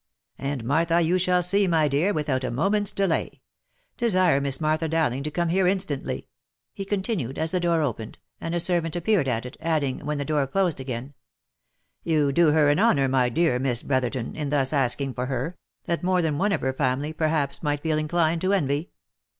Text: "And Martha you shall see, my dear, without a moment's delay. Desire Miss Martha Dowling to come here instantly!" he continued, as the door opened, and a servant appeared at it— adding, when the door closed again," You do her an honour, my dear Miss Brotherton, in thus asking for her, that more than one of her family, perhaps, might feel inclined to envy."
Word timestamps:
"And 0.39 0.63
Martha 0.63 0.99
you 0.99 1.19
shall 1.19 1.43
see, 1.43 1.67
my 1.67 1.87
dear, 1.87 2.11
without 2.11 2.43
a 2.43 2.49
moment's 2.49 2.91
delay. 2.91 3.39
Desire 3.97 4.41
Miss 4.41 4.59
Martha 4.59 4.87
Dowling 4.89 5.21
to 5.21 5.29
come 5.29 5.49
here 5.49 5.67
instantly!" 5.67 6.27
he 6.73 6.85
continued, 6.85 7.37
as 7.37 7.51
the 7.51 7.59
door 7.59 7.83
opened, 7.83 8.17
and 8.39 8.55
a 8.55 8.59
servant 8.59 8.95
appeared 8.95 9.27
at 9.27 9.45
it— 9.45 9.57
adding, 9.61 9.99
when 10.03 10.17
the 10.17 10.25
door 10.25 10.47
closed 10.47 10.79
again," 10.79 11.13
You 12.11 12.31
do 12.31 12.49
her 12.51 12.67
an 12.69 12.79
honour, 12.79 13.07
my 13.09 13.29
dear 13.29 13.59
Miss 13.59 13.83
Brotherton, 13.83 14.35
in 14.35 14.49
thus 14.49 14.73
asking 14.73 15.13
for 15.13 15.27
her, 15.27 15.55
that 15.83 16.01
more 16.01 16.23
than 16.23 16.39
one 16.39 16.51
of 16.51 16.61
her 16.61 16.73
family, 16.73 17.13
perhaps, 17.13 17.61
might 17.61 17.81
feel 17.81 17.99
inclined 17.99 18.41
to 18.41 18.53
envy." 18.53 18.89